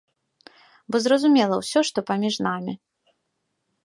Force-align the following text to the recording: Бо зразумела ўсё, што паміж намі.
Бо 0.95 1.01
зразумела 1.05 1.55
ўсё, 1.61 1.79
што 1.89 1.99
паміж 2.09 2.33
намі. 2.47 2.73